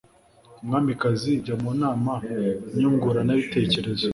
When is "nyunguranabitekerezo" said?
2.77-4.07